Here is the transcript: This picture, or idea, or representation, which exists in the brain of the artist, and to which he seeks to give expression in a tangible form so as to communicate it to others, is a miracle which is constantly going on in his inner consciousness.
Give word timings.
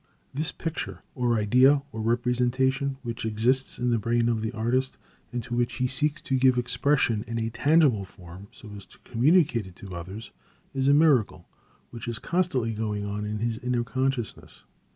This 0.33 0.51
picture, 0.51 1.03
or 1.13 1.35
idea, 1.37 1.83
or 1.91 2.01
representation, 2.01 2.97
which 3.03 3.23
exists 3.23 3.77
in 3.77 3.91
the 3.91 3.99
brain 3.99 4.29
of 4.29 4.41
the 4.41 4.51
artist, 4.51 4.97
and 5.31 5.43
to 5.43 5.53
which 5.53 5.73
he 5.73 5.85
seeks 5.87 6.23
to 6.23 6.39
give 6.39 6.57
expression 6.57 7.23
in 7.27 7.37
a 7.37 7.51
tangible 7.51 8.03
form 8.03 8.47
so 8.51 8.71
as 8.75 8.87
to 8.87 8.97
communicate 9.03 9.67
it 9.67 9.75
to 9.75 9.93
others, 9.93 10.31
is 10.73 10.87
a 10.87 10.93
miracle 10.95 11.47
which 11.91 12.07
is 12.07 12.17
constantly 12.17 12.73
going 12.73 13.05
on 13.05 13.25
in 13.27 13.37
his 13.37 13.59
inner 13.59 13.83
consciousness. 13.83 14.63